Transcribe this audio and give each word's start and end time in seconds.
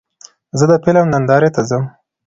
زه 0.57 0.65
د 0.71 0.73
فلم 0.83 1.05
نندارې 1.13 1.49
ته 1.55 1.61
ځم. 1.69 1.83